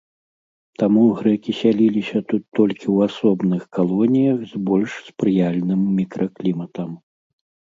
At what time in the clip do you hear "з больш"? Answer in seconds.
4.55-4.91